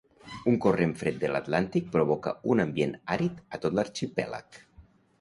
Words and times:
Un 0.51 0.55
corrent 0.65 0.95
fred 1.01 1.19
de 1.25 1.29
l'Atlàntic 1.33 1.93
provoca 1.97 2.35
un 2.57 2.65
ambient 2.67 2.99
àrid 3.19 3.39
a 3.59 3.63
tot 3.67 3.81
l'arxipèlag. 3.81 4.63